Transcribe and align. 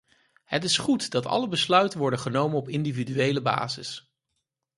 Het 0.43 0.63
is 0.63 0.77
goed 0.77 1.11
dat 1.11 1.25
alle 1.25 1.47
besluiten 1.47 1.99
worden 1.99 2.19
genomen 2.19 2.57
op 2.57 2.69
individuele 2.69 3.41
basis. 3.41 4.11